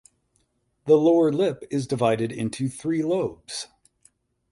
[0.85, 3.67] The lower lip is divided into three lobes.